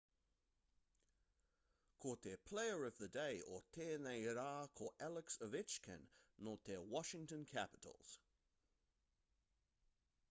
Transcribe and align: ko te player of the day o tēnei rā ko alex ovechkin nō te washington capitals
ko 2.05 2.13
te 2.27 2.31
player 2.51 2.85
of 2.87 2.95
the 3.01 3.09
day 3.17 3.43
o 3.57 3.59
tēnei 3.77 4.25
rā 4.39 4.47
ko 4.81 4.89
alex 5.09 5.39
ovechkin 5.49 6.09
nō 6.49 6.57
te 6.71 6.81
washington 6.97 7.47
capitals 7.55 8.17